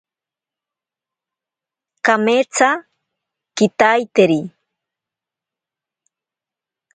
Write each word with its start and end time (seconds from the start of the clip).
Kametsa 2.05 2.67
kitaiteri. 3.55 4.39